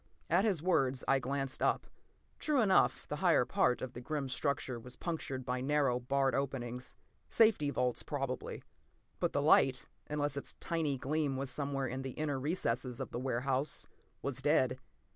p> 0.01 0.07
At 0.35 0.45
his 0.45 0.63
words, 0.63 1.03
I 1.07 1.19
glanced 1.19 1.61
up. 1.61 1.85
True 2.39 2.59
enough, 2.61 3.07
the 3.07 3.17
higher 3.17 3.45
part 3.45 3.83
of 3.83 3.93
the 3.93 4.01
grim 4.01 4.29
structure 4.29 4.79
was 4.79 4.95
punctured 4.95 5.45
by 5.45 5.61
narrow, 5.61 5.99
barred 5.99 6.33
openings. 6.33 6.95
Safety 7.29 7.69
vaults, 7.69 8.01
probably. 8.01 8.63
But 9.19 9.31
the 9.33 9.43
light, 9.43 9.85
unless 10.07 10.37
its 10.37 10.53
tiny 10.55 10.97
gleam 10.97 11.37
was 11.37 11.51
somewhere 11.51 11.85
in 11.85 12.01
the 12.01 12.13
inner 12.13 12.39
recesses 12.39 12.99
of 12.99 13.11
the 13.11 13.19
warehouse, 13.19 13.85
was 14.23 14.41
dead. 14.41 14.79